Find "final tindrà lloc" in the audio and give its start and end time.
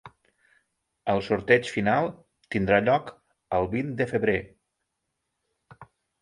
1.73-3.13